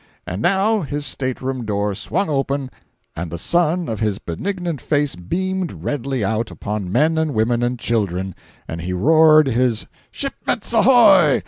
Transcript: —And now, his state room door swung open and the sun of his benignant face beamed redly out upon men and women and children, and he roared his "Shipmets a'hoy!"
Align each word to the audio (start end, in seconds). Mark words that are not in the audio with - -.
—And 0.25 0.41
now, 0.41 0.81
his 0.81 1.05
state 1.05 1.41
room 1.43 1.63
door 1.63 1.93
swung 1.93 2.27
open 2.27 2.71
and 3.15 3.29
the 3.29 3.37
sun 3.37 3.87
of 3.87 3.99
his 3.99 4.17
benignant 4.17 4.81
face 4.81 5.15
beamed 5.15 5.83
redly 5.83 6.25
out 6.25 6.49
upon 6.49 6.91
men 6.91 7.19
and 7.19 7.35
women 7.35 7.61
and 7.61 7.77
children, 7.77 8.33
and 8.67 8.81
he 8.81 8.93
roared 8.93 9.45
his 9.45 9.85
"Shipmets 10.11 10.73
a'hoy!" 10.73 11.39